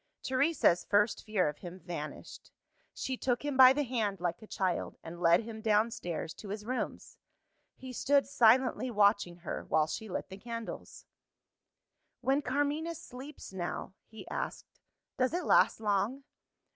Teresa's 0.23 0.83
first 0.83 1.23
fear 1.23 1.47
of 1.47 1.59
him 1.59 1.79
vanished. 1.79 2.49
She 2.91 3.17
took 3.17 3.45
him 3.45 3.55
by 3.55 3.71
the 3.71 3.83
hand 3.83 4.19
like 4.19 4.41
a 4.41 4.47
child, 4.47 4.97
and 5.03 5.19
led 5.21 5.43
him 5.43 5.61
downstairs 5.61 6.33
to 6.37 6.49
his 6.49 6.65
rooms. 6.65 7.19
He 7.75 7.93
stood 7.93 8.25
silently 8.25 8.89
watching 8.89 9.35
her, 9.45 9.63
while 9.63 9.85
she 9.85 10.09
lit 10.09 10.29
the 10.29 10.37
candles. 10.37 11.05
"When 12.21 12.41
Carmina 12.41 12.95
sleeps 12.95 13.53
now," 13.53 13.93
he 14.07 14.27
asked, 14.27 14.79
"does 15.19 15.35
it 15.35 15.45
last 15.45 15.79
long?" 15.79 16.23